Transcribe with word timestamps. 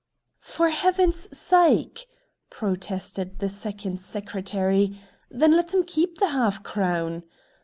"For 0.39 0.69
Heaven's 0.69 1.29
sake!" 1.37 2.07
protested 2.49 3.37
the 3.37 3.49
Second 3.49 3.99
Secretary, 4.01 4.99
"then 5.29 5.51
let 5.51 5.75
him 5.75 5.83
keep 5.83 6.17
the 6.17 6.29
half 6.29 6.63
crown. 6.63 7.21